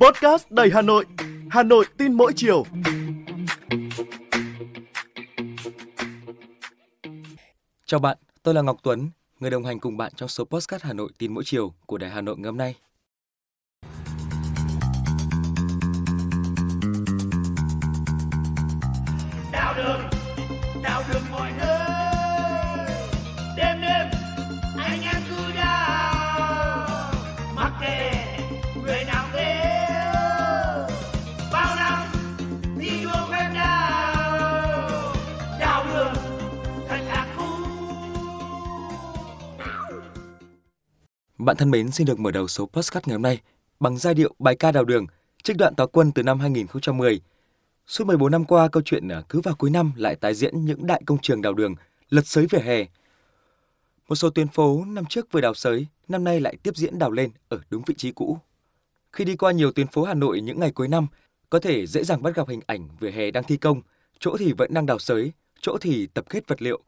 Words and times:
Podcast 0.00 0.50
đầy 0.50 0.70
Hà 0.74 0.82
Nội, 0.82 1.04
Hà 1.50 1.62
Nội 1.62 1.84
tin 1.98 2.12
mỗi 2.12 2.32
chiều. 2.36 2.64
Chào 7.86 8.00
bạn, 8.00 8.18
tôi 8.42 8.54
là 8.54 8.62
Ngọc 8.62 8.76
Tuấn, 8.82 9.10
người 9.40 9.50
đồng 9.50 9.64
hành 9.64 9.80
cùng 9.80 9.96
bạn 9.96 10.12
trong 10.16 10.28
số 10.28 10.44
Podcast 10.44 10.82
Hà 10.82 10.92
Nội 10.92 11.10
tin 11.18 11.34
mỗi 11.34 11.44
chiều 11.44 11.74
của 11.86 11.98
Đài 11.98 12.10
Hà 12.10 12.20
Nội 12.20 12.36
ngày 12.38 12.46
hôm 12.46 12.56
nay. 12.56 12.74
Bạn 41.46 41.56
thân 41.56 41.70
mến, 41.70 41.90
xin 41.90 42.06
được 42.06 42.20
mở 42.20 42.30
đầu 42.30 42.48
số 42.48 42.66
Podcast 42.66 43.06
ngày 43.06 43.14
hôm 43.14 43.22
nay 43.22 43.40
bằng 43.80 43.98
giai 43.98 44.14
điệu 44.14 44.34
bài 44.38 44.56
ca 44.56 44.72
đào 44.72 44.84
đường, 44.84 45.06
trích 45.42 45.56
đoạn 45.56 45.74
táo 45.74 45.86
quân 45.86 46.12
từ 46.12 46.22
năm 46.22 46.40
2010. 46.40 47.20
Suốt 47.86 48.04
14 48.04 48.32
năm 48.32 48.44
qua, 48.44 48.68
câu 48.68 48.82
chuyện 48.82 49.08
à, 49.08 49.22
cứ 49.28 49.40
vào 49.40 49.54
cuối 49.54 49.70
năm 49.70 49.92
lại 49.96 50.16
tái 50.16 50.34
diễn 50.34 50.64
những 50.64 50.86
đại 50.86 51.02
công 51.06 51.18
trường 51.18 51.42
đào 51.42 51.54
đường, 51.54 51.74
lật 52.10 52.26
sới 52.26 52.46
vỉa 52.46 52.58
hè. 52.58 52.86
Một 54.08 54.14
số 54.14 54.30
tuyến 54.30 54.48
phố 54.48 54.84
năm 54.84 55.04
trước 55.04 55.32
vừa 55.32 55.40
đào 55.40 55.54
sới, 55.54 55.86
năm 56.08 56.24
nay 56.24 56.40
lại 56.40 56.56
tiếp 56.62 56.76
diễn 56.76 56.98
đào 56.98 57.10
lên 57.10 57.30
ở 57.48 57.60
đúng 57.70 57.82
vị 57.86 57.94
trí 57.94 58.12
cũ. 58.12 58.38
Khi 59.12 59.24
đi 59.24 59.36
qua 59.36 59.52
nhiều 59.52 59.72
tuyến 59.72 59.86
phố 59.86 60.02
Hà 60.04 60.14
Nội 60.14 60.40
những 60.40 60.60
ngày 60.60 60.70
cuối 60.70 60.88
năm, 60.88 61.06
có 61.50 61.58
thể 61.58 61.86
dễ 61.86 62.04
dàng 62.04 62.22
bắt 62.22 62.34
gặp 62.34 62.48
hình 62.48 62.60
ảnh 62.66 62.88
vỉa 63.00 63.10
hè 63.10 63.30
đang 63.30 63.44
thi 63.44 63.56
công, 63.56 63.82
chỗ 64.18 64.36
thì 64.38 64.52
vẫn 64.52 64.74
đang 64.74 64.86
đào 64.86 64.98
sới, 64.98 65.32
chỗ 65.60 65.78
thì 65.80 66.06
tập 66.06 66.24
kết 66.28 66.48
vật 66.48 66.62
liệu. 66.62 66.80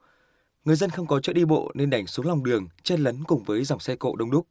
Người 0.65 0.77
dân 0.77 0.91
không 0.91 1.07
có 1.07 1.21
chỗ 1.21 1.33
đi 1.33 1.45
bộ 1.45 1.71
nên 1.75 1.91
đành 1.91 2.07
xuống 2.07 2.27
lòng 2.27 2.45
đường, 2.45 2.69
chen 2.83 3.01
lấn 3.01 3.25
cùng 3.25 3.43
với 3.43 3.65
dòng 3.65 3.81
xe 3.81 3.97
cộ 3.97 4.17
đông 4.17 4.31
đúc. 4.31 4.47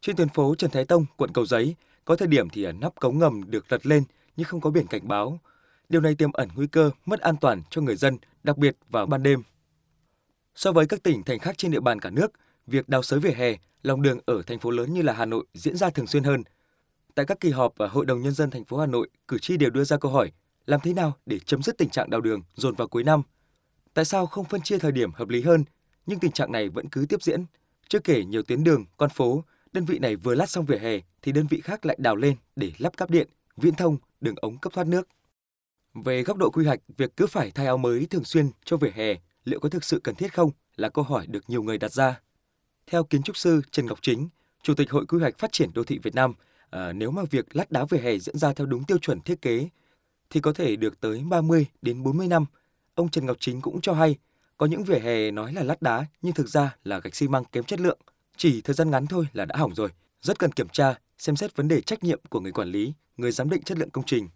Trên 0.00 0.16
tuyến 0.16 0.28
phố 0.28 0.54
Trần 0.54 0.70
Thái 0.70 0.84
Tông, 0.84 1.06
quận 1.16 1.30
Cầu 1.34 1.46
Giấy, 1.46 1.74
có 2.04 2.16
thời 2.16 2.28
điểm 2.28 2.48
thì 2.50 2.64
à, 2.64 2.72
nắp 2.72 2.94
cống 3.00 3.18
ngầm 3.18 3.50
được 3.50 3.72
lật 3.72 3.86
lên 3.86 4.04
nhưng 4.36 4.46
không 4.46 4.60
có 4.60 4.70
biển 4.70 4.86
cảnh 4.86 5.08
báo. 5.08 5.40
Điều 5.88 6.00
này 6.00 6.14
tiềm 6.14 6.32
ẩn 6.32 6.48
nguy 6.54 6.66
cơ 6.66 6.90
mất 7.04 7.20
an 7.20 7.36
toàn 7.40 7.62
cho 7.70 7.80
người 7.80 7.96
dân, 7.96 8.18
đặc 8.42 8.58
biệt 8.58 8.76
vào 8.90 9.06
ban 9.06 9.22
đêm. 9.22 9.42
So 10.54 10.72
với 10.72 10.86
các 10.86 11.02
tỉnh 11.02 11.22
thành 11.22 11.38
khác 11.38 11.58
trên 11.58 11.70
địa 11.70 11.80
bàn 11.80 12.00
cả 12.00 12.10
nước, 12.10 12.32
việc 12.66 12.88
đào 12.88 13.02
sới 13.02 13.20
vỉa 13.20 13.30
hè, 13.30 13.56
lòng 13.82 14.02
đường 14.02 14.18
ở 14.26 14.42
thành 14.42 14.58
phố 14.58 14.70
lớn 14.70 14.94
như 14.94 15.02
là 15.02 15.12
Hà 15.12 15.24
Nội 15.24 15.44
diễn 15.54 15.76
ra 15.76 15.90
thường 15.90 16.06
xuyên 16.06 16.24
hơn. 16.24 16.42
Tại 17.14 17.26
các 17.26 17.40
kỳ 17.40 17.50
họp 17.50 17.78
ở 17.78 17.86
Hội 17.86 18.06
đồng 18.06 18.22
nhân 18.22 18.32
dân 18.32 18.50
thành 18.50 18.64
phố 18.64 18.78
Hà 18.78 18.86
Nội, 18.86 19.08
cử 19.28 19.38
tri 19.38 19.56
đều 19.56 19.70
đưa 19.70 19.84
ra 19.84 19.96
câu 19.96 20.12
hỏi: 20.12 20.32
làm 20.66 20.80
thế 20.80 20.94
nào 20.94 21.16
để 21.26 21.38
chấm 21.38 21.62
dứt 21.62 21.78
tình 21.78 21.88
trạng 21.88 22.10
đào 22.10 22.20
đường 22.20 22.42
dồn 22.54 22.74
vào 22.74 22.88
cuối 22.88 23.04
năm? 23.04 23.22
Tại 23.94 24.04
sao 24.04 24.26
không 24.26 24.44
phân 24.44 24.62
chia 24.62 24.78
thời 24.78 24.92
điểm 24.92 25.12
hợp 25.12 25.28
lý 25.28 25.42
hơn? 25.42 25.64
Nhưng 26.06 26.18
tình 26.18 26.32
trạng 26.32 26.52
này 26.52 26.68
vẫn 26.68 26.88
cứ 26.88 27.06
tiếp 27.08 27.22
diễn. 27.22 27.44
Chưa 27.88 27.98
kể 27.98 28.24
nhiều 28.24 28.42
tuyến 28.42 28.64
đường, 28.64 28.84
con 28.96 29.10
phố, 29.10 29.44
đơn 29.72 29.84
vị 29.84 29.98
này 29.98 30.16
vừa 30.16 30.34
lát 30.34 30.50
xong 30.50 30.64
vỉa 30.64 30.78
hè 30.78 31.00
thì 31.22 31.32
đơn 31.32 31.46
vị 31.46 31.60
khác 31.60 31.86
lại 31.86 31.96
đào 32.00 32.16
lên 32.16 32.36
để 32.56 32.72
lắp 32.78 32.96
cáp 32.96 33.10
điện, 33.10 33.28
viễn 33.56 33.74
thông, 33.74 33.96
đường 34.20 34.34
ống 34.36 34.58
cấp 34.58 34.72
thoát 34.72 34.86
nước. 34.86 35.08
Về 35.94 36.22
góc 36.22 36.36
độ 36.36 36.50
quy 36.50 36.66
hoạch, 36.66 36.80
việc 36.96 37.16
cứ 37.16 37.26
phải 37.26 37.50
thay 37.50 37.66
áo 37.66 37.78
mới 37.78 38.06
thường 38.06 38.24
xuyên 38.24 38.50
cho 38.64 38.76
vỉa 38.76 38.90
hè 38.94 39.14
liệu 39.44 39.60
có 39.60 39.68
thực 39.68 39.84
sự 39.84 40.00
cần 40.04 40.14
thiết 40.14 40.34
không 40.34 40.50
là 40.76 40.88
câu 40.88 41.04
hỏi 41.04 41.26
được 41.26 41.50
nhiều 41.50 41.62
người 41.62 41.78
đặt 41.78 41.92
ra. 41.92 42.20
Theo 42.86 43.04
kiến 43.04 43.22
trúc 43.22 43.36
sư 43.36 43.62
Trần 43.70 43.86
Ngọc 43.86 43.98
Chính, 44.02 44.28
Chủ 44.62 44.74
tịch 44.74 44.90
Hội 44.90 45.06
Quy 45.06 45.18
hoạch 45.18 45.38
Phát 45.38 45.52
triển 45.52 45.70
Đô 45.74 45.84
thị 45.84 45.98
Việt 46.02 46.14
Nam, 46.14 46.34
à, 46.70 46.92
nếu 46.92 47.10
mà 47.10 47.22
việc 47.30 47.56
lát 47.56 47.70
đá 47.70 47.84
vỉa 47.84 47.98
hè 47.98 48.18
diễn 48.18 48.38
ra 48.38 48.52
theo 48.52 48.66
đúng 48.66 48.84
tiêu 48.84 48.98
chuẩn 48.98 49.20
thiết 49.20 49.42
kế 49.42 49.68
thì 50.30 50.40
có 50.40 50.52
thể 50.52 50.76
được 50.76 51.00
tới 51.00 51.24
30 51.28 51.66
đến 51.82 52.02
40 52.02 52.28
năm. 52.28 52.44
Ông 52.94 53.08
Trần 53.08 53.26
Ngọc 53.26 53.36
Chính 53.40 53.60
cũng 53.60 53.80
cho 53.80 53.92
hay, 53.92 54.16
có 54.56 54.66
những 54.66 54.84
vỉa 54.84 54.98
hè 54.98 55.30
nói 55.30 55.52
là 55.52 55.62
lát 55.62 55.82
đá 55.82 56.06
nhưng 56.22 56.34
thực 56.34 56.48
ra 56.48 56.76
là 56.84 56.98
gạch 56.98 57.14
xi 57.14 57.28
măng 57.28 57.44
kém 57.44 57.64
chất 57.64 57.80
lượng. 57.80 57.98
Chỉ 58.36 58.60
thời 58.60 58.74
gian 58.74 58.90
ngắn 58.90 59.06
thôi 59.06 59.26
là 59.32 59.44
đã 59.44 59.56
hỏng 59.56 59.74
rồi, 59.74 59.88
rất 60.22 60.38
cần 60.38 60.52
kiểm 60.52 60.68
tra, 60.68 60.94
xem 61.18 61.36
xét 61.36 61.56
vấn 61.56 61.68
đề 61.68 61.80
trách 61.80 62.04
nhiệm 62.04 62.20
của 62.28 62.40
người 62.40 62.52
quản 62.52 62.68
lý, 62.68 62.92
người 63.16 63.32
giám 63.32 63.50
định 63.50 63.62
chất 63.62 63.78
lượng 63.78 63.90
công 63.90 64.04
trình. 64.04 64.28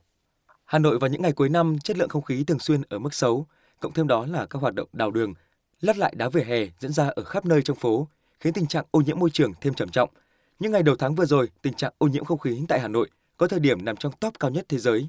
Hà 0.64 0.78
Nội 0.78 0.98
vào 0.98 1.10
những 1.10 1.22
ngày 1.22 1.32
cuối 1.32 1.48
năm, 1.48 1.78
chất 1.84 1.96
lượng 1.96 2.08
không 2.08 2.22
khí 2.22 2.44
thường 2.44 2.58
xuyên 2.58 2.82
ở 2.88 2.98
mức 2.98 3.14
xấu, 3.14 3.46
cộng 3.80 3.92
thêm 3.92 4.06
đó 4.06 4.26
là 4.26 4.46
các 4.46 4.58
hoạt 4.62 4.74
động 4.74 4.88
đào 4.92 5.10
đường, 5.10 5.34
lát 5.80 5.96
lại 5.96 6.14
đá 6.16 6.28
vỉa 6.28 6.44
hè 6.44 6.66
diễn 6.78 6.92
ra 6.92 7.08
ở 7.08 7.24
khắp 7.24 7.46
nơi 7.46 7.62
trong 7.62 7.76
phố, 7.76 8.08
khiến 8.40 8.52
tình 8.52 8.66
trạng 8.66 8.84
ô 8.90 9.00
nhiễm 9.00 9.18
môi 9.18 9.30
trường 9.30 9.52
thêm 9.60 9.74
trầm 9.74 9.88
trọng. 9.88 10.10
Những 10.58 10.72
ngày 10.72 10.82
đầu 10.82 10.96
tháng 10.98 11.14
vừa 11.14 11.26
rồi, 11.26 11.48
tình 11.62 11.74
trạng 11.74 11.92
ô 11.98 12.06
nhiễm 12.06 12.24
không 12.24 12.38
khí 12.38 12.64
tại 12.68 12.80
Hà 12.80 12.88
Nội 12.88 13.10
có 13.36 13.48
thời 13.48 13.60
điểm 13.60 13.84
nằm 13.84 13.96
trong 13.96 14.12
top 14.20 14.40
cao 14.40 14.50
nhất 14.50 14.66
thế 14.68 14.78
giới. 14.78 15.08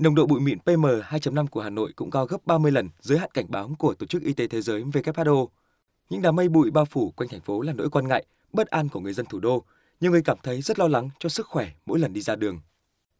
Nồng 0.00 0.14
độ 0.14 0.26
bụi 0.26 0.40
mịn 0.40 0.58
PM 0.58 0.84
2.5 0.84 1.46
của 1.46 1.60
Hà 1.60 1.70
Nội 1.70 1.92
cũng 1.96 2.10
cao 2.10 2.26
gấp 2.26 2.46
30 2.46 2.72
lần 2.72 2.88
giới 3.00 3.18
hạn 3.18 3.30
cảnh 3.34 3.46
báo 3.48 3.70
của 3.78 3.94
Tổ 3.94 4.06
chức 4.06 4.22
Y 4.22 4.32
tế 4.32 4.46
Thế 4.46 4.62
giới 4.62 4.82
WHO. 4.82 5.46
Những 6.10 6.22
đám 6.22 6.36
mây 6.36 6.48
bụi 6.48 6.70
bao 6.70 6.84
phủ 6.84 7.10
quanh 7.10 7.28
thành 7.28 7.40
phố 7.40 7.60
là 7.60 7.72
nỗi 7.72 7.90
quan 7.90 8.08
ngại, 8.08 8.24
bất 8.52 8.68
an 8.68 8.88
của 8.88 9.00
người 9.00 9.12
dân 9.12 9.26
thủ 9.26 9.40
đô. 9.40 9.64
Nhiều 10.00 10.10
người 10.10 10.22
cảm 10.22 10.36
thấy 10.42 10.62
rất 10.62 10.78
lo 10.78 10.88
lắng 10.88 11.10
cho 11.18 11.28
sức 11.28 11.46
khỏe 11.46 11.70
mỗi 11.86 11.98
lần 11.98 12.12
đi 12.12 12.20
ra 12.20 12.36
đường. 12.36 12.60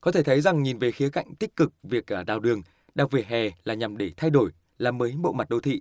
Có 0.00 0.12
thể 0.12 0.22
thấy 0.22 0.41
rằng 0.41 0.62
nhìn 0.62 0.78
về 0.78 0.91
khía 0.91 1.10
cạnh 1.10 1.34
tích 1.34 1.56
cực 1.56 1.72
việc 1.82 2.12
à, 2.12 2.22
đào 2.22 2.41
đường, 2.41 2.62
đào 2.94 3.08
vỉa 3.08 3.22
hè 3.22 3.50
là 3.64 3.74
nhằm 3.74 3.97
để 3.97 4.10
thay 4.16 4.30
đổi, 4.30 4.50
làm 4.78 4.98
mới 4.98 5.14
bộ 5.22 5.32
mặt 5.32 5.48
đô 5.50 5.60
thị. 5.60 5.80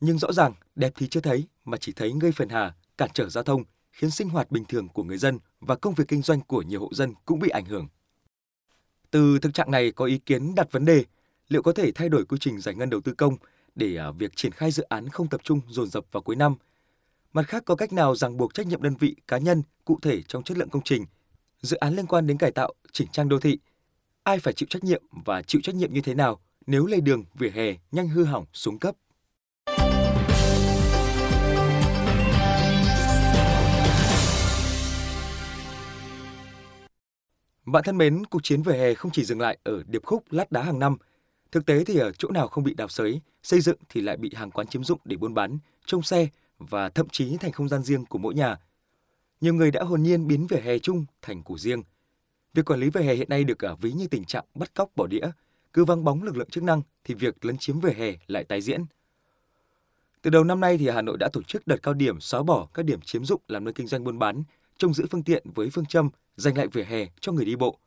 Nhưng 0.00 0.18
rõ 0.18 0.32
ràng 0.32 0.54
đẹp 0.76 0.92
thì 0.96 1.08
chưa 1.08 1.20
thấy 1.20 1.46
mà 1.64 1.76
chỉ 1.76 1.92
thấy 1.92 2.12
gây 2.20 2.32
phần 2.32 2.48
hà, 2.48 2.74
cản 2.98 3.10
trở 3.14 3.28
giao 3.28 3.44
thông, 3.44 3.64
khiến 3.92 4.10
sinh 4.10 4.28
hoạt 4.28 4.50
bình 4.50 4.64
thường 4.64 4.88
của 4.88 5.04
người 5.04 5.18
dân 5.18 5.38
và 5.60 5.76
công 5.76 5.94
việc 5.94 6.04
kinh 6.08 6.22
doanh 6.22 6.40
của 6.40 6.62
nhiều 6.62 6.80
hộ 6.80 6.88
dân 6.92 7.14
cũng 7.24 7.38
bị 7.38 7.48
ảnh 7.48 7.64
hưởng. 7.64 7.88
Từ 9.12 9.38
thực 9.38 9.54
trạng 9.54 9.70
này 9.70 9.92
có 9.92 10.04
ý 10.04 10.18
kiến 10.18 10.54
đặt 10.54 10.72
vấn 10.72 10.84
đề 10.84 11.04
liệu 11.48 11.62
có 11.62 11.72
thể 11.72 11.92
thay 11.92 12.08
đổi 12.08 12.24
quy 12.24 12.36
trình 12.40 12.60
giải 12.60 12.74
ngân 12.74 12.90
đầu 12.90 13.00
tư 13.00 13.12
công 13.12 13.36
để 13.74 13.96
à, 13.96 14.10
việc 14.10 14.36
triển 14.36 14.52
khai 14.52 14.70
dự 14.70 14.82
án 14.82 15.08
không 15.08 15.28
tập 15.28 15.40
trung 15.44 15.60
dồn 15.68 15.88
dập 15.88 16.04
vào 16.12 16.22
cuối 16.22 16.36
năm. 16.36 16.54
Mặt 17.32 17.42
khác 17.48 17.62
có 17.66 17.74
cách 17.74 17.92
nào 17.92 18.14
ràng 18.14 18.36
buộc 18.36 18.54
trách 18.54 18.66
nhiệm 18.66 18.82
đơn 18.82 18.94
vị 18.98 19.16
cá 19.28 19.38
nhân 19.38 19.62
cụ 19.84 19.98
thể 20.02 20.22
trong 20.22 20.42
chất 20.42 20.58
lượng 20.58 20.68
công 20.68 20.82
trình, 20.82 21.04
dự 21.60 21.76
án 21.76 21.96
liên 21.96 22.06
quan 22.06 22.26
đến 22.26 22.38
cải 22.38 22.50
tạo, 22.50 22.72
chỉnh 22.92 23.08
trang 23.12 23.28
đô 23.28 23.40
thị. 23.40 23.58
Ai 24.22 24.38
phải 24.38 24.54
chịu 24.54 24.66
trách 24.70 24.84
nhiệm 24.84 25.02
và 25.24 25.42
chịu 25.42 25.60
trách 25.64 25.74
nhiệm 25.74 25.92
như 25.92 26.00
thế 26.00 26.14
nào 26.14 26.40
nếu 26.66 26.86
lề 26.86 27.00
đường, 27.00 27.24
vỉa 27.34 27.50
hè 27.50 27.76
nhanh 27.92 28.08
hư 28.08 28.24
hỏng 28.24 28.46
xuống 28.52 28.78
cấp? 28.78 28.96
Bạn 37.72 37.84
thân 37.84 37.98
mến, 37.98 38.24
cuộc 38.24 38.42
chiến 38.42 38.62
về 38.62 38.78
hè 38.78 38.94
không 38.94 39.12
chỉ 39.12 39.24
dừng 39.24 39.40
lại 39.40 39.58
ở 39.64 39.82
điệp 39.86 40.04
khúc 40.04 40.24
lát 40.30 40.52
đá 40.52 40.62
hàng 40.62 40.78
năm. 40.78 40.96
Thực 41.52 41.66
tế 41.66 41.84
thì 41.84 41.98
ở 41.98 42.12
chỗ 42.12 42.30
nào 42.30 42.48
không 42.48 42.64
bị 42.64 42.74
đào 42.74 42.88
sới, 42.88 43.20
xây 43.42 43.60
dựng 43.60 43.76
thì 43.88 44.00
lại 44.00 44.16
bị 44.16 44.30
hàng 44.34 44.50
quán 44.50 44.66
chiếm 44.66 44.84
dụng 44.84 45.00
để 45.04 45.16
buôn 45.16 45.34
bán, 45.34 45.58
trông 45.86 46.02
xe 46.02 46.28
và 46.58 46.88
thậm 46.88 47.08
chí 47.08 47.36
thành 47.36 47.52
không 47.52 47.68
gian 47.68 47.82
riêng 47.82 48.04
của 48.04 48.18
mỗi 48.18 48.34
nhà. 48.34 48.56
Nhiều 49.40 49.54
người 49.54 49.70
đã 49.70 49.82
hồn 49.82 50.02
nhiên 50.02 50.26
biến 50.26 50.46
vỉa 50.46 50.60
hè 50.60 50.78
chung 50.78 51.04
thành 51.22 51.42
của 51.42 51.58
riêng. 51.58 51.82
Việc 52.54 52.64
quản 52.64 52.80
lý 52.80 52.90
vỉa 52.90 53.02
hè 53.02 53.14
hiện 53.14 53.28
nay 53.28 53.44
được 53.44 53.64
ở 53.64 53.76
ví 53.76 53.92
như 53.92 54.06
tình 54.06 54.24
trạng 54.24 54.44
bắt 54.54 54.74
cóc 54.74 54.90
bỏ 54.96 55.06
đĩa, 55.06 55.30
cứ 55.72 55.84
vắng 55.84 56.04
bóng 56.04 56.22
lực 56.22 56.36
lượng 56.36 56.50
chức 56.50 56.64
năng 56.64 56.82
thì 57.04 57.14
việc 57.14 57.44
lấn 57.44 57.58
chiếm 57.58 57.80
vỉa 57.80 57.92
hè 57.92 58.12
lại 58.26 58.44
tái 58.44 58.60
diễn. 58.60 58.84
Từ 60.22 60.30
đầu 60.30 60.44
năm 60.44 60.60
nay 60.60 60.78
thì 60.78 60.88
Hà 60.88 61.02
Nội 61.02 61.16
đã 61.18 61.28
tổ 61.32 61.42
chức 61.42 61.66
đợt 61.66 61.82
cao 61.82 61.94
điểm 61.94 62.20
xóa 62.20 62.42
bỏ 62.42 62.68
các 62.74 62.84
điểm 62.84 63.00
chiếm 63.00 63.24
dụng 63.24 63.40
làm 63.48 63.64
nơi 63.64 63.74
kinh 63.74 63.86
doanh 63.86 64.04
buôn 64.04 64.18
bán, 64.18 64.42
trông 64.82 64.94
giữ 64.94 65.06
phương 65.10 65.22
tiện 65.22 65.42
với 65.54 65.70
phương 65.70 65.86
châm 65.86 66.10
dành 66.36 66.56
lại 66.56 66.66
vỉa 66.66 66.82
hè 66.82 67.06
cho 67.20 67.32
người 67.32 67.44
đi 67.44 67.56
bộ. 67.56 67.78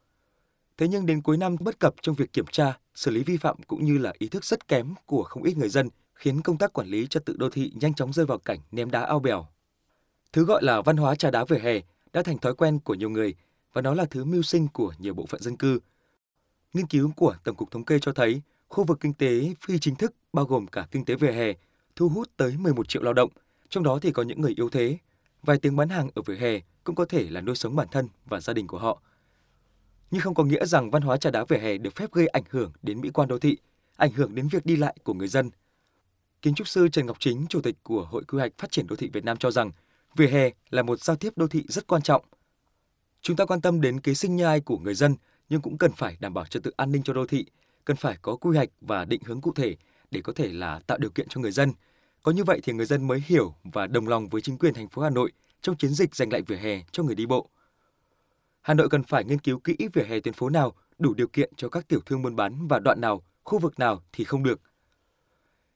Thế 0.78 0.88
nhưng 0.88 1.06
đến 1.06 1.22
cuối 1.22 1.38
năm 1.38 1.56
bất 1.60 1.80
cập 1.80 1.96
trong 2.02 2.16
việc 2.16 2.34
kiểm 2.34 2.46
tra, 2.52 2.78
xử 2.94 3.12
lý 3.12 3.24
vi 3.24 3.38
phạm 3.38 3.58
cũng 3.68 3.86
như 3.86 3.98
là 3.98 4.14
ý 4.18 4.28
thức 4.28 4.46
rất 4.46 4.68
kém 4.68 4.94
của 5.06 5.24
không 5.24 5.44
ít 5.44 5.58
người 5.58 5.70
dân 5.70 5.90
khiến 6.14 6.42
công 6.42 6.58
tác 6.58 6.74
quản 6.74 6.88
lý 6.88 7.08
trật 7.08 7.26
tự 7.26 7.36
đô 7.38 7.50
thị 7.50 7.72
nhanh 7.76 7.94
chóng 7.94 8.14
rơi 8.14 8.26
vào 8.26 8.38
cảnh 8.38 8.60
ném 8.72 8.92
đá 8.92 9.02
ao 9.02 9.20
bèo. 9.20 9.48
Thứ 10.34 10.46
gọi 10.46 10.64
là 10.64 10.82
văn 10.82 10.98
hóa 10.98 11.16
trà 11.16 11.32
đá 11.32 11.46
vỉa 11.46 11.58
hè 11.58 11.82
đã 12.14 12.24
thành 12.24 12.38
thói 12.38 12.56
quen 12.56 12.80
của 12.80 12.94
nhiều 12.94 13.10
người 13.10 13.36
và 13.74 13.82
nó 13.82 13.94
là 13.94 14.06
thứ 14.06 14.24
mưu 14.26 14.42
sinh 14.42 14.68
của 14.68 14.94
nhiều 15.00 15.14
bộ 15.14 15.26
phận 15.26 15.42
dân 15.42 15.58
cư. 15.58 15.80
Nghiên 16.74 16.88
cứu 16.88 17.12
của 17.16 17.36
Tổng 17.44 17.56
cục 17.56 17.72
Thống 17.72 17.86
kê 17.86 18.00
cho 18.00 18.14
thấy 18.14 18.42
khu 18.68 18.84
vực 18.84 18.98
kinh 19.00 19.14
tế 19.14 19.54
phi 19.62 19.80
chính 19.80 19.96
thức 19.96 20.14
bao 20.34 20.46
gồm 20.46 20.68
cả 20.68 20.88
kinh 20.92 21.06
tế 21.06 21.16
vỉa 21.16 21.32
hè 21.32 21.54
thu 21.96 22.10
hút 22.10 22.30
tới 22.38 22.56
11 22.58 22.90
triệu 22.90 23.04
lao 23.04 23.14
động, 23.14 23.30
trong 23.70 23.84
đó 23.84 24.00
thì 24.02 24.12
có 24.12 24.24
những 24.24 24.42
người 24.42 24.54
yếu 24.58 24.70
thế. 24.70 24.98
Vài 25.46 25.58
tiếng 25.58 25.76
bán 25.76 25.90
hàng 25.90 26.10
ở 26.16 26.22
vỉa 26.22 26.36
hè 26.36 26.60
cũng 26.84 26.96
có 26.96 27.06
thể 27.06 27.30
là 27.30 27.42
nuôi 27.42 27.56
sống 27.56 27.76
bản 27.76 27.88
thân 27.92 28.08
và 28.26 28.40
gia 28.40 28.54
đình 28.54 28.68
của 28.68 28.78
họ. 28.78 29.02
Nhưng 30.12 30.22
không 30.22 30.36
có 30.36 30.44
nghĩa 30.44 30.66
rằng 30.66 30.92
văn 30.92 31.02
hóa 31.02 31.18
trà 31.18 31.32
đá 31.32 31.46
vỉa 31.46 31.58
hè 31.58 31.78
được 31.78 31.96
phép 31.96 32.12
gây 32.12 32.28
ảnh 32.28 32.44
hưởng 32.50 32.72
đến 32.82 33.02
mỹ 33.02 33.10
quan 33.10 33.28
đô 33.28 33.40
thị, 33.40 33.58
ảnh 33.96 34.12
hưởng 34.12 34.36
đến 34.36 34.48
việc 34.48 34.66
đi 34.66 34.76
lại 34.76 34.96
của 35.04 35.14
người 35.14 35.28
dân. 35.28 35.50
Kiến 36.42 36.56
trúc 36.56 36.68
sư 36.68 36.88
Trần 36.88 37.06
Ngọc 37.06 37.18
Chính, 37.20 37.46
chủ 37.50 37.62
tịch 37.62 37.76
của 37.84 38.06
Hội 38.06 38.24
Quy 38.24 38.38
hoạch 38.38 38.52
Phát 38.58 38.72
triển 38.72 38.88
đô 38.88 38.96
thị 38.96 39.10
Việt 39.14 39.26
Nam 39.26 39.38
cho 39.38 39.52
rằng 39.52 39.72
vỉa 40.16 40.28
hè 40.28 40.50
là 40.70 40.84
một 40.84 41.00
giao 41.00 41.16
tiếp 41.16 41.34
đô 41.36 41.48
thị 41.48 41.66
rất 41.68 41.88
quan 41.88 42.02
trọng. 42.02 42.26
Chúng 43.22 43.36
ta 43.36 43.46
quan 43.46 43.62
tâm 43.62 43.82
đến 43.82 44.00
kế 44.00 44.14
sinh 44.14 44.36
nhai 44.36 44.60
của 44.60 44.78
người 44.78 44.96
dân 44.96 45.16
nhưng 45.50 45.62
cũng 45.62 45.78
cần 45.78 45.92
phải 45.92 46.18
đảm 46.20 46.34
bảo 46.34 46.46
trật 46.46 46.64
tự 46.64 46.72
an 46.78 46.92
ninh 46.92 47.04
cho 47.04 47.14
đô 47.14 47.28
thị, 47.28 47.46
cần 47.86 47.98
phải 47.98 48.18
có 48.22 48.36
quy 48.36 48.56
hoạch 48.56 48.70
và 48.82 49.06
định 49.06 49.22
hướng 49.26 49.42
cụ 49.42 49.54
thể 49.56 49.76
để 50.12 50.22
có 50.22 50.34
thể 50.34 50.54
là 50.54 50.80
tạo 50.88 50.98
điều 50.98 51.10
kiện 51.10 51.28
cho 51.30 51.42
người 51.42 51.52
dân. 51.52 51.72
Có 52.26 52.32
như 52.32 52.44
vậy 52.44 52.60
thì 52.64 52.74
người 52.74 52.86
dân 52.86 53.08
mới 53.08 53.24
hiểu 53.26 53.54
và 53.64 53.88
đồng 53.88 54.08
lòng 54.08 54.28
với 54.30 54.42
chính 54.42 54.58
quyền 54.58 54.74
thành 54.74 54.88
phố 54.88 55.02
Hà 55.02 55.10
Nội 55.10 55.32
trong 55.62 55.78
chiến 55.78 55.92
dịch 55.94 56.16
giành 56.16 56.32
lại 56.32 56.42
vỉa 56.42 56.56
hè 56.56 56.82
cho 56.92 57.04
người 57.04 57.16
đi 57.16 57.26
bộ. 57.26 57.50
Hà 58.62 58.74
Nội 58.74 58.90
cần 58.90 59.04
phải 59.04 59.24
nghiên 59.24 59.40
cứu 59.40 59.60
kỹ 59.60 59.78
vỉa 59.94 60.04
hè 60.04 60.20
tuyến 60.20 60.34
phố 60.34 60.50
nào 60.50 60.74
đủ 61.00 61.14
điều 61.14 61.28
kiện 61.28 61.54
cho 61.58 61.70
các 61.70 61.88
tiểu 61.88 62.00
thương 62.06 62.22
buôn 62.22 62.36
bán 62.36 62.68
và 62.68 62.80
đoạn 62.80 63.02
nào, 63.02 63.22
khu 63.44 63.60
vực 63.60 63.80
nào 63.80 64.04
thì 64.14 64.24
không 64.24 64.44
được. 64.44 64.62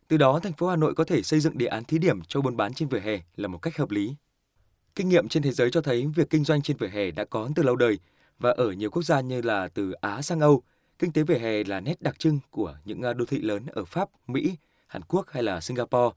Từ 0.07 0.17
đó, 0.17 0.39
thành 0.43 0.53
phố 0.53 0.67
Hà 0.67 0.75
Nội 0.75 0.95
có 0.95 1.03
thể 1.03 1.23
xây 1.23 1.39
dựng 1.39 1.57
đề 1.57 1.65
án 1.65 1.83
thí 1.83 1.97
điểm 1.97 2.21
cho 2.21 2.41
buôn 2.41 2.57
bán 2.57 2.73
trên 2.73 2.89
vỉa 2.89 2.99
hè 2.99 3.19
là 3.35 3.47
một 3.47 3.57
cách 3.61 3.77
hợp 3.77 3.91
lý. 3.91 4.15
Kinh 4.95 5.09
nghiệm 5.09 5.27
trên 5.27 5.43
thế 5.43 5.51
giới 5.51 5.71
cho 5.71 5.81
thấy 5.81 6.07
việc 6.15 6.29
kinh 6.29 6.43
doanh 6.43 6.61
trên 6.61 6.77
vỉa 6.77 6.87
hè 6.87 7.11
đã 7.11 7.25
có 7.25 7.49
từ 7.55 7.63
lâu 7.63 7.75
đời 7.75 7.99
và 8.39 8.51
ở 8.51 8.71
nhiều 8.71 8.89
quốc 8.89 9.03
gia 9.03 9.21
như 9.21 9.41
là 9.41 9.67
từ 9.67 9.91
Á 9.91 10.21
sang 10.21 10.39
Âu, 10.39 10.63
kinh 10.99 11.11
tế 11.11 11.23
vỉa 11.23 11.37
hè 11.37 11.63
là 11.63 11.79
nét 11.79 12.01
đặc 12.01 12.19
trưng 12.19 12.39
của 12.49 12.77
những 12.85 13.01
à, 13.01 13.13
đô 13.13 13.25
thị 13.25 13.39
lớn 13.39 13.65
ở 13.71 13.85
Pháp, 13.85 14.09
Mỹ, 14.27 14.55
Hàn 14.87 15.01
Quốc 15.01 15.25
hay 15.29 15.43
là 15.43 15.61
Singapore. 15.61 16.15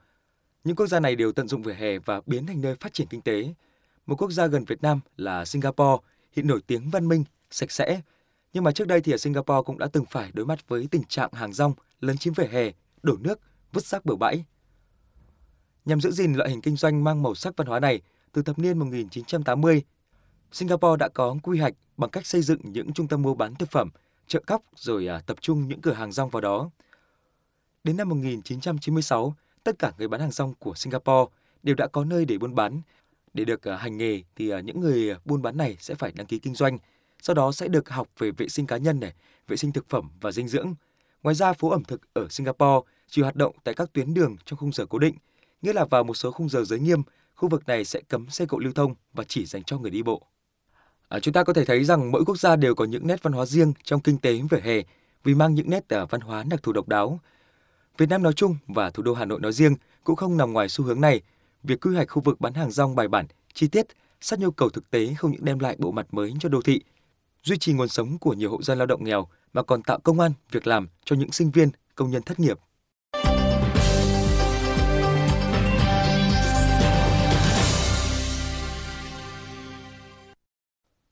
Những 0.65 0.77
quốc 0.77 0.87
gia 0.87 1.01
này 1.01 1.17
đều 1.17 1.33
tận 1.33 1.49
dụng 1.49 1.63
vỉa 1.63 1.73
hè 1.73 1.99
và 1.99 2.21
biến 2.27 2.47
thành 2.47 2.61
nơi 2.61 2.75
phát 2.75 2.93
triển 2.93 3.07
kinh 3.07 3.21
tế. 3.21 3.55
Một 4.07 4.17
quốc 4.17 4.31
gia 4.31 4.47
gần 4.47 4.65
Việt 4.65 4.83
Nam 4.83 5.01
là 5.17 5.45
Singapore 5.45 6.05
hiện 6.33 6.47
nổi 6.47 6.61
tiếng 6.67 6.91
văn 6.91 7.09
minh, 7.09 7.25
sạch 7.51 7.71
sẽ. 7.71 8.01
Nhưng 8.53 8.65
mà 8.65 8.73
trước 8.73 8.87
đây 8.87 9.01
thì 9.01 9.13
ở 9.13 9.17
Singapore 9.17 9.63
cũng 9.67 9.79
đã 9.79 9.87
từng 9.93 10.05
phải 10.11 10.31
đối 10.35 10.47
mặt 10.47 10.69
với 10.69 10.89
tình 10.91 11.05
trạng 11.05 11.33
hàng 11.33 11.53
rong 11.53 11.75
lấn 12.01 12.19
chiếm 12.19 12.35
vỉa 12.35 12.47
hè, 12.47 12.73
đổ 13.03 13.17
nước, 13.21 13.41
vứt 13.73 13.85
rác 13.85 14.05
bừa 14.05 14.15
bãi. 14.15 14.45
Nhằm 15.85 16.01
giữ 16.01 16.11
gìn 16.11 16.35
loại 16.35 16.51
hình 16.51 16.61
kinh 16.61 16.77
doanh 16.77 17.05
mang 17.05 17.23
màu 17.23 17.35
sắc 17.35 17.57
văn 17.57 17.67
hóa 17.67 17.81
này, 17.81 18.01
từ 18.33 18.43
thập 18.43 18.59
niên 18.59 18.79
1980, 18.79 19.83
Singapore 20.53 20.97
đã 20.99 21.09
có 21.09 21.37
quy 21.43 21.59
hoạch 21.59 21.75
bằng 21.97 22.11
cách 22.11 22.27
xây 22.27 22.43
dựng 22.43 22.61
những 22.65 22.93
trung 22.93 23.09
tâm 23.09 23.23
mua 23.23 23.35
bán 23.35 23.55
thực 23.55 23.71
phẩm, 23.71 23.91
chợ 24.27 24.41
cóc 24.47 24.63
rồi 24.77 25.07
à, 25.07 25.21
tập 25.27 25.37
trung 25.41 25.69
những 25.69 25.81
cửa 25.81 25.93
hàng 25.93 26.13
rong 26.13 26.31
vào 26.31 26.41
đó. 26.41 26.71
Đến 27.85 27.97
năm 27.97 28.09
1996, 28.09 29.35
tất 29.65 29.79
cả 29.79 29.93
người 29.99 30.09
bán 30.09 30.21
hàng 30.21 30.31
rong 30.31 30.55
của 30.55 30.75
Singapore 30.75 31.33
đều 31.63 31.75
đã 31.75 31.87
có 31.87 32.05
nơi 32.05 32.25
để 32.25 32.39
buôn 32.39 32.55
bán. 32.55 32.81
Để 33.35 33.45
được 33.45 33.69
à, 33.69 33.77
hành 33.77 33.97
nghề 33.97 34.23
thì 34.37 34.51
à, 34.51 34.61
những 34.61 34.81
người 34.81 35.11
à, 35.11 35.19
buôn 35.25 35.43
bán 35.43 35.57
này 35.57 35.77
sẽ 35.81 35.95
phải 35.95 36.13
đăng 36.15 36.27
ký 36.27 36.39
kinh 36.39 36.55
doanh, 36.55 36.79
sau 37.23 37.35
đó 37.35 37.53
sẽ 37.53 37.69
được 37.69 37.89
học 37.89 38.09
về 38.19 38.31
vệ 38.31 38.49
sinh 38.49 38.67
cá 38.67 38.77
nhân 38.77 39.01
này, 39.01 39.15
vệ 39.49 39.57
sinh 39.57 39.73
thực 39.73 39.89
phẩm 39.89 40.11
và 40.21 40.33
dinh 40.33 40.49
dưỡng. 40.49 40.75
Ngoài 41.23 41.35
ra, 41.35 41.53
phố 41.53 41.71
ẩm 41.71 41.85
thực 41.85 42.15
ở 42.15 42.29
Singapore 42.31 42.91
chỉ 43.09 43.23
hoạt 43.23 43.37
động 43.37 43.57
tại 43.65 43.75
các 43.75 43.93
tuyến 43.93 44.15
đường 44.15 44.37
trong 44.45 44.59
khung 44.59 44.73
giờ 44.73 44.87
cố 44.87 44.99
định, 44.99 45.15
nghĩa 45.63 45.73
là 45.73 45.85
vào 45.85 46.05
một 46.05 46.15
số 46.15 46.31
khung 46.31 46.49
giờ 46.49 46.65
giới 46.65 46.79
nghiêm, 46.79 47.03
khu 47.35 47.49
vực 47.49 47.67
này 47.67 47.85
sẽ 47.85 48.01
cấm 48.09 48.31
xe 48.31 48.47
cộ 48.47 48.59
lưu 48.59 48.73
thông 48.73 48.95
và 49.13 49.25
chỉ 49.25 49.47
dành 49.47 49.63
cho 49.65 49.79
người 49.79 49.91
đi 49.91 50.03
bộ. 50.03 50.23
À, 51.09 51.21
chúng 51.21 51.35
ta 51.35 51.45
có 51.45 51.53
thể 51.53 51.65
thấy 51.65 51.85
rằng 51.85 52.13
mỗi 52.13 52.25
quốc 52.25 52.39
gia 52.39 52.57
đều 52.57 52.75
có 52.75 52.85
những 52.85 53.07
nét 53.07 53.23
văn 53.23 53.33
hóa 53.33 53.47
riêng 53.47 53.73
trong 53.85 54.01
kinh 54.01 54.19
tế 54.19 54.41
vỉa 54.51 54.61
hè 54.61 54.83
vì 55.25 55.35
mang 55.35 55.55
những 55.55 55.71
nét 55.71 55.85
văn 56.11 56.21
hóa 56.21 56.45
đặc 56.51 56.63
thù 56.63 56.73
độc 56.73 56.89
đáo. 56.89 57.21
Việt 57.99 58.09
Nam 58.09 58.23
nói 58.23 58.33
chung 58.33 58.57
và 58.67 58.91
thủ 58.91 59.03
đô 59.03 59.15
Hà 59.15 59.25
Nội 59.25 59.41
nói 59.41 59.53
riêng 59.53 59.75
cũng 60.05 60.17
không 60.17 60.37
nằm 60.37 60.53
ngoài 60.53 60.69
xu 60.69 60.85
hướng 60.85 61.01
này. 61.01 61.21
Việc 61.63 61.81
quy 61.81 61.95
hoạch 61.95 62.11
khu 62.11 62.23
vực 62.23 62.41
bán 62.41 62.55
hàng 62.55 62.71
rong 62.71 62.97
bài 62.97 63.09
bản, 63.09 63.27
chi 63.55 63.69
tiết, 63.69 63.87
sát 64.21 64.39
nhu 64.39 64.51
cầu 64.51 64.69
thực 64.69 64.91
tế 64.91 65.15
không 65.15 65.31
những 65.31 65.45
đem 65.45 65.59
lại 65.59 65.77
bộ 65.79 65.91
mặt 65.93 66.07
mới 66.11 66.35
cho 66.41 66.49
đô 66.49 66.63
thị, 66.63 66.81
duy 67.43 67.59
trì 67.59 67.73
nguồn 67.73 67.89
sống 67.89 68.19
của 68.19 68.33
nhiều 68.33 68.51
hộ 68.51 68.63
dân 68.63 68.79
lao 68.79 68.87
động 68.87 69.05
nghèo 69.05 69.29
mà 69.53 69.63
còn 69.63 69.83
tạo 69.83 69.99
công 69.99 70.21
an, 70.21 70.33
việc 70.51 70.67
làm 70.67 70.89
cho 71.05 71.17
những 71.17 71.33
sinh 71.33 71.51
viên, 71.51 71.69
công 71.95 72.11
nhân 72.11 72.23
thất 72.23 72.41
nghiệp. 72.41 72.59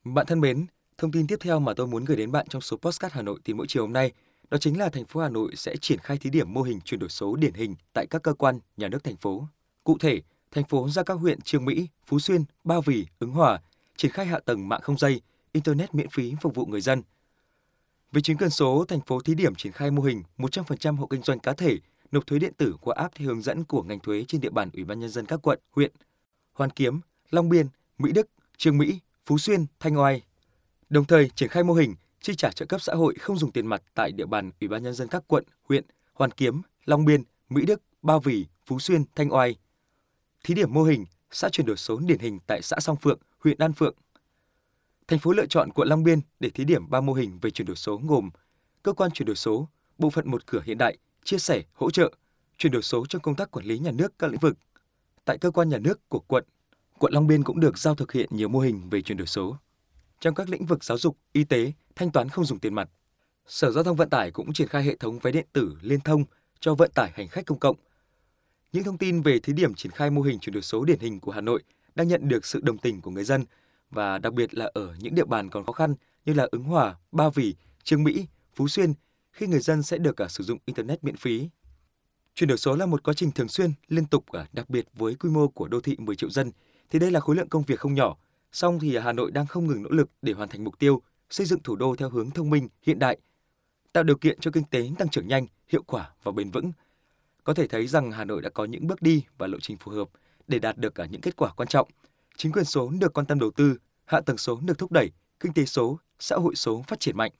Bạn 0.04 0.26
thân 0.26 0.40
mến, 0.40 0.66
thông 0.98 1.12
tin 1.12 1.26
tiếp 1.26 1.36
theo 1.40 1.60
mà 1.60 1.74
tôi 1.74 1.86
muốn 1.86 2.04
gửi 2.04 2.16
đến 2.16 2.32
bạn 2.32 2.46
trong 2.48 2.62
số 2.62 2.76
Postcard 2.76 3.14
Hà 3.14 3.22
Nội 3.22 3.38
tìm 3.44 3.56
mỗi 3.56 3.66
chiều 3.68 3.82
hôm 3.82 3.92
nay 3.92 4.12
đó 4.50 4.58
chính 4.58 4.78
là 4.78 4.88
thành 4.88 5.04
phố 5.04 5.20
Hà 5.20 5.28
Nội 5.28 5.56
sẽ 5.56 5.76
triển 5.76 5.98
khai 5.98 6.18
thí 6.18 6.30
điểm 6.30 6.54
mô 6.54 6.62
hình 6.62 6.80
chuyển 6.80 7.00
đổi 7.00 7.08
số 7.08 7.36
điển 7.36 7.54
hình 7.54 7.74
tại 7.92 8.06
các 8.10 8.22
cơ 8.22 8.32
quan, 8.32 8.60
nhà 8.76 8.88
nước 8.88 9.04
thành 9.04 9.16
phố. 9.16 9.48
Cụ 9.84 9.98
thể, 10.00 10.20
thành 10.50 10.64
phố 10.64 10.88
ra 10.88 11.02
các 11.02 11.14
huyện 11.14 11.40
Trương 11.40 11.64
Mỹ, 11.64 11.88
Phú 12.06 12.18
Xuyên, 12.18 12.44
Ba 12.64 12.76
Vì, 12.86 13.06
Ứng 13.18 13.30
Hòa 13.30 13.60
triển 13.96 14.10
khai 14.10 14.26
hạ 14.26 14.38
tầng 14.44 14.68
mạng 14.68 14.80
không 14.82 14.98
dây, 14.98 15.20
internet 15.52 15.94
miễn 15.94 16.08
phí 16.08 16.34
phục 16.40 16.54
vụ 16.54 16.66
người 16.66 16.80
dân. 16.80 17.02
Về 18.12 18.20
chính 18.20 18.36
quyền 18.36 18.50
số, 18.50 18.84
thành 18.88 19.00
phố 19.00 19.20
thí 19.20 19.34
điểm 19.34 19.54
triển 19.54 19.72
khai 19.72 19.90
mô 19.90 20.02
hình 20.02 20.22
100% 20.38 20.96
hộ 20.96 21.06
kinh 21.06 21.22
doanh 21.22 21.38
cá 21.38 21.52
thể 21.52 21.78
nộp 22.12 22.26
thuế 22.26 22.38
điện 22.38 22.52
tử 22.56 22.76
qua 22.80 22.94
app 22.98 23.14
theo 23.14 23.28
hướng 23.28 23.42
dẫn 23.42 23.64
của 23.64 23.82
ngành 23.82 24.00
thuế 24.00 24.24
trên 24.28 24.40
địa 24.40 24.50
bàn 24.50 24.70
Ủy 24.72 24.84
ban 24.84 25.00
nhân 25.00 25.10
dân 25.10 25.26
các 25.26 25.40
quận, 25.42 25.58
huyện 25.70 25.92
Hoàn 26.52 26.70
Kiếm, 26.70 27.00
Long 27.30 27.48
Biên, 27.48 27.66
Mỹ 27.98 28.12
Đức, 28.12 28.28
Trương 28.56 28.78
Mỹ, 28.78 28.98
Phú 29.26 29.38
Xuyên, 29.38 29.66
Thanh 29.80 29.98
Oai. 29.98 30.22
Đồng 30.88 31.04
thời 31.04 31.30
triển 31.34 31.48
khai 31.48 31.64
mô 31.64 31.74
hình 31.74 31.94
chi 32.20 32.34
trả 32.34 32.50
trợ 32.50 32.66
cấp 32.66 32.80
xã 32.80 32.94
hội 32.94 33.14
không 33.14 33.38
dùng 33.38 33.52
tiền 33.52 33.66
mặt 33.66 33.82
tại 33.94 34.12
địa 34.12 34.26
bàn 34.26 34.50
Ủy 34.60 34.68
ban 34.68 34.82
nhân 34.82 34.94
dân 34.94 35.08
các 35.08 35.24
quận, 35.26 35.44
huyện 35.68 35.84
Hoàn 36.14 36.30
Kiếm, 36.30 36.62
Long 36.84 37.04
Biên, 37.04 37.22
Mỹ 37.48 37.66
Đức, 37.66 37.82
Ba 38.02 38.18
Vì, 38.18 38.46
Phú 38.66 38.78
Xuyên, 38.78 39.04
Thanh 39.14 39.32
Oai. 39.32 39.56
Thí 40.44 40.54
điểm 40.54 40.74
mô 40.74 40.82
hình 40.82 41.04
xã 41.30 41.48
chuyển 41.48 41.66
đổi 41.66 41.76
số 41.76 41.98
điển 41.98 42.18
hình 42.18 42.38
tại 42.46 42.62
xã 42.62 42.80
Song 42.80 42.96
Phượng, 42.96 43.18
huyện 43.38 43.58
Đan 43.58 43.72
Phượng. 43.72 43.94
Thành 45.08 45.18
phố 45.18 45.32
lựa 45.32 45.46
chọn 45.46 45.70
quận 45.72 45.88
Long 45.88 46.04
Biên 46.04 46.20
để 46.40 46.50
thí 46.50 46.64
điểm 46.64 46.90
ba 46.90 47.00
mô 47.00 47.12
hình 47.12 47.38
về 47.42 47.50
chuyển 47.50 47.66
đổi 47.66 47.76
số 47.76 48.00
gồm 48.04 48.30
cơ 48.82 48.92
quan 48.92 49.10
chuyển 49.10 49.26
đổi 49.26 49.36
số, 49.36 49.68
bộ 49.98 50.10
phận 50.10 50.30
một 50.30 50.46
cửa 50.46 50.60
hiện 50.64 50.78
đại, 50.78 50.96
chia 51.24 51.38
sẻ, 51.38 51.62
hỗ 51.72 51.90
trợ, 51.90 52.12
chuyển 52.58 52.72
đổi 52.72 52.82
số 52.82 53.06
trong 53.06 53.22
công 53.22 53.36
tác 53.36 53.50
quản 53.50 53.66
lý 53.66 53.78
nhà 53.78 53.90
nước 53.90 54.12
các 54.18 54.30
lĩnh 54.30 54.40
vực. 54.40 54.58
Tại 55.24 55.38
cơ 55.38 55.50
quan 55.50 55.68
nhà 55.68 55.78
nước 55.78 56.08
của 56.08 56.20
quận, 56.20 56.44
quận 56.98 57.12
Long 57.12 57.26
Biên 57.26 57.44
cũng 57.44 57.60
được 57.60 57.78
giao 57.78 57.94
thực 57.94 58.12
hiện 58.12 58.28
nhiều 58.32 58.48
mô 58.48 58.58
hình 58.60 58.90
về 58.90 59.02
chuyển 59.02 59.18
đổi 59.18 59.26
số. 59.26 59.56
Trong 60.20 60.34
các 60.34 60.48
lĩnh 60.48 60.66
vực 60.66 60.84
giáo 60.84 60.98
dục, 60.98 61.16
y 61.32 61.44
tế, 61.44 61.72
thanh 61.96 62.10
toán 62.10 62.28
không 62.28 62.44
dùng 62.44 62.58
tiền 62.58 62.74
mặt, 62.74 62.88
Sở 63.46 63.70
Giao 63.70 63.84
thông 63.84 63.96
Vận 63.96 64.10
tải 64.10 64.30
cũng 64.30 64.52
triển 64.52 64.68
khai 64.68 64.82
hệ 64.82 64.96
thống 64.96 65.18
vé 65.18 65.30
điện 65.30 65.46
tử 65.52 65.76
liên 65.82 66.00
thông 66.00 66.24
cho 66.60 66.74
vận 66.74 66.90
tải 66.94 67.10
hành 67.14 67.28
khách 67.28 67.46
công 67.46 67.58
cộng. 67.58 67.76
Những 68.72 68.84
thông 68.84 68.98
tin 68.98 69.22
về 69.22 69.38
thí 69.38 69.52
điểm 69.52 69.74
triển 69.74 69.92
khai 69.92 70.10
mô 70.10 70.22
hình 70.22 70.38
chuyển 70.38 70.54
đổi 70.54 70.62
số 70.62 70.84
điển 70.84 70.98
hình 70.98 71.20
của 71.20 71.32
Hà 71.32 71.40
Nội 71.40 71.62
đang 71.94 72.08
nhận 72.08 72.28
được 72.28 72.44
sự 72.44 72.60
đồng 72.62 72.78
tình 72.78 73.00
của 73.00 73.10
người 73.10 73.24
dân 73.24 73.44
và 73.90 74.18
đặc 74.18 74.32
biệt 74.32 74.54
là 74.54 74.70
ở 74.74 74.94
những 74.98 75.14
địa 75.14 75.24
bàn 75.24 75.50
còn 75.50 75.64
khó 75.64 75.72
khăn 75.72 75.94
như 76.24 76.32
là 76.32 76.48
Ứng 76.50 76.62
Hòa, 76.62 76.96
Ba 77.12 77.30
Vì, 77.30 77.54
Trương 77.84 78.04
Mỹ, 78.04 78.26
Phú 78.54 78.68
Xuyên 78.68 78.92
khi 79.32 79.46
người 79.46 79.60
dân 79.60 79.82
sẽ 79.82 79.98
được 79.98 80.16
cả 80.16 80.28
sử 80.28 80.44
dụng 80.44 80.58
internet 80.66 81.04
miễn 81.04 81.16
phí. 81.16 81.48
Chuyển 82.34 82.48
đổi 82.48 82.58
số 82.58 82.76
là 82.76 82.86
một 82.86 83.02
quá 83.02 83.14
trình 83.14 83.30
thường 83.30 83.48
xuyên, 83.48 83.72
liên 83.88 84.06
tục, 84.06 84.26
à, 84.32 84.46
đặc 84.52 84.70
biệt 84.70 84.86
với 84.94 85.14
quy 85.14 85.30
mô 85.30 85.48
của 85.48 85.68
đô 85.68 85.80
thị 85.80 85.96
10 85.98 86.16
triệu 86.16 86.30
dân 86.30 86.52
thì 86.90 86.98
đây 86.98 87.10
là 87.10 87.20
khối 87.20 87.36
lượng 87.36 87.48
công 87.48 87.62
việc 87.62 87.78
không 87.80 87.94
nhỏ. 87.94 88.16
Song 88.52 88.78
thì 88.80 88.96
Hà 88.96 89.12
Nội 89.12 89.30
đang 89.30 89.46
không 89.46 89.66
ngừng 89.66 89.82
nỗ 89.82 89.90
lực 89.90 90.10
để 90.22 90.32
hoàn 90.32 90.48
thành 90.48 90.64
mục 90.64 90.78
tiêu 90.78 91.02
xây 91.30 91.46
dựng 91.46 91.62
thủ 91.62 91.76
đô 91.76 91.96
theo 91.96 92.10
hướng 92.10 92.30
thông 92.30 92.50
minh, 92.50 92.68
hiện 92.82 92.98
đại, 92.98 93.18
tạo 93.92 94.04
điều 94.04 94.16
kiện 94.16 94.40
cho 94.40 94.50
kinh 94.50 94.64
tế 94.64 94.90
tăng 94.98 95.08
trưởng 95.08 95.28
nhanh, 95.28 95.46
hiệu 95.68 95.82
quả 95.82 96.10
và 96.22 96.32
bền 96.32 96.50
vững. 96.50 96.72
Có 97.44 97.54
thể 97.54 97.66
thấy 97.66 97.86
rằng 97.86 98.12
Hà 98.12 98.24
Nội 98.24 98.42
đã 98.42 98.50
có 98.50 98.64
những 98.64 98.86
bước 98.86 99.02
đi 99.02 99.24
và 99.38 99.46
lộ 99.46 99.58
trình 99.60 99.76
phù 99.76 99.92
hợp 99.92 100.08
để 100.48 100.58
đạt 100.58 100.78
được 100.78 100.94
cả 100.94 101.06
những 101.06 101.20
kết 101.20 101.36
quả 101.36 101.52
quan 101.56 101.68
trọng. 101.68 101.88
Chính 102.36 102.52
quyền 102.52 102.64
số 102.64 102.90
được 103.00 103.12
quan 103.12 103.26
tâm 103.26 103.38
đầu 103.38 103.50
tư, 103.50 103.76
hạ 104.04 104.20
tầng 104.20 104.38
số 104.38 104.60
được 104.62 104.78
thúc 104.78 104.92
đẩy, 104.92 105.10
kinh 105.40 105.52
tế 105.52 105.64
số, 105.64 105.98
xã 106.18 106.36
hội 106.36 106.54
số 106.54 106.84
phát 106.86 107.00
triển 107.00 107.16
mạnh. 107.16 107.32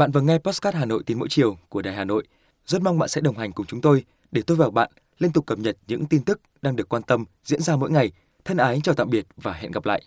Bạn 0.00 0.10
vừa 0.10 0.20
nghe 0.20 0.38
Postcard 0.38 0.76
Hà 0.76 0.84
Nội 0.84 1.02
tin 1.06 1.18
mỗi 1.18 1.28
chiều 1.30 1.58
của 1.68 1.82
Đài 1.82 1.94
Hà 1.94 2.04
Nội. 2.04 2.24
Rất 2.66 2.82
mong 2.82 2.98
bạn 2.98 3.08
sẽ 3.08 3.20
đồng 3.20 3.38
hành 3.38 3.52
cùng 3.52 3.66
chúng 3.66 3.80
tôi 3.80 4.04
để 4.30 4.42
tôi 4.46 4.56
và 4.56 4.70
bạn 4.70 4.90
liên 5.18 5.32
tục 5.32 5.46
cập 5.46 5.58
nhật 5.58 5.76
những 5.86 6.06
tin 6.06 6.24
tức 6.24 6.40
đang 6.62 6.76
được 6.76 6.88
quan 6.88 7.02
tâm 7.02 7.24
diễn 7.44 7.60
ra 7.60 7.76
mỗi 7.76 7.90
ngày. 7.90 8.12
Thân 8.44 8.56
ái, 8.56 8.80
chào 8.84 8.94
tạm 8.94 9.10
biệt 9.10 9.26
và 9.36 9.52
hẹn 9.52 9.72
gặp 9.72 9.86
lại. 9.86 10.02